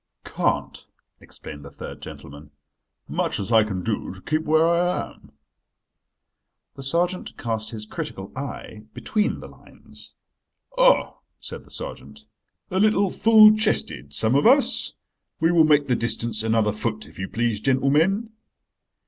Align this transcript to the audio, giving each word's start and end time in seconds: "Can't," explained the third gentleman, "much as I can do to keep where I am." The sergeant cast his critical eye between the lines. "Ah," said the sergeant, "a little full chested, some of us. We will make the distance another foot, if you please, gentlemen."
"Can't," 0.25 0.87
explained 1.19 1.63
the 1.63 1.69
third 1.69 2.01
gentleman, 2.01 2.49
"much 3.07 3.39
as 3.39 3.51
I 3.51 3.63
can 3.63 3.83
do 3.83 4.15
to 4.15 4.21
keep 4.23 4.45
where 4.45 4.67
I 4.67 5.11
am." 5.11 5.31
The 6.73 6.81
sergeant 6.81 7.37
cast 7.37 7.69
his 7.69 7.85
critical 7.85 8.35
eye 8.35 8.81
between 8.95 9.41
the 9.41 9.47
lines. 9.47 10.13
"Ah," 10.75 11.17
said 11.39 11.65
the 11.65 11.69
sergeant, 11.69 12.25
"a 12.71 12.79
little 12.79 13.11
full 13.11 13.55
chested, 13.55 14.11
some 14.15 14.33
of 14.33 14.47
us. 14.47 14.93
We 15.39 15.51
will 15.51 15.65
make 15.65 15.87
the 15.87 15.95
distance 15.95 16.41
another 16.41 16.73
foot, 16.73 17.05
if 17.05 17.19
you 17.19 17.27
please, 17.29 17.59
gentlemen." 17.59 18.31